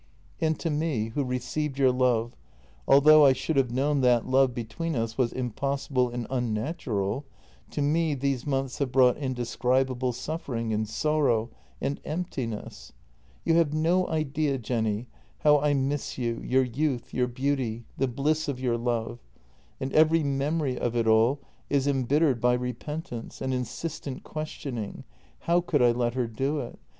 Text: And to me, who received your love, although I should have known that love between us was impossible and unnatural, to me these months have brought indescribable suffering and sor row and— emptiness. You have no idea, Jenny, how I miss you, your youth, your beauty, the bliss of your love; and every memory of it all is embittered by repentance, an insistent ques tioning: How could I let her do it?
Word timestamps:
And 0.39 0.59
to 0.59 0.71
me, 0.71 1.09
who 1.09 1.23
received 1.23 1.77
your 1.77 1.91
love, 1.91 2.35
although 2.87 3.23
I 3.23 3.33
should 3.33 3.55
have 3.55 3.69
known 3.69 4.01
that 4.01 4.25
love 4.25 4.51
between 4.51 4.95
us 4.95 5.15
was 5.15 5.31
impossible 5.31 6.09
and 6.09 6.25
unnatural, 6.31 7.27
to 7.69 7.83
me 7.83 8.15
these 8.15 8.43
months 8.43 8.79
have 8.79 8.91
brought 8.91 9.15
indescribable 9.17 10.11
suffering 10.11 10.73
and 10.73 10.89
sor 10.89 11.25
row 11.25 11.49
and— 11.79 12.01
emptiness. 12.03 12.93
You 13.45 13.53
have 13.57 13.75
no 13.75 14.07
idea, 14.07 14.57
Jenny, 14.57 15.07
how 15.41 15.59
I 15.59 15.75
miss 15.75 16.17
you, 16.17 16.41
your 16.43 16.63
youth, 16.63 17.13
your 17.13 17.27
beauty, 17.27 17.85
the 17.97 18.07
bliss 18.07 18.47
of 18.47 18.59
your 18.59 18.77
love; 18.79 19.19
and 19.79 19.93
every 19.93 20.23
memory 20.23 20.79
of 20.79 20.95
it 20.95 21.05
all 21.05 21.41
is 21.69 21.85
embittered 21.85 22.41
by 22.41 22.53
repentance, 22.53 23.39
an 23.39 23.53
insistent 23.53 24.23
ques 24.23 24.49
tioning: 24.63 25.03
How 25.41 25.61
could 25.61 25.83
I 25.83 25.91
let 25.91 26.15
her 26.15 26.25
do 26.25 26.57
it? 26.59 26.79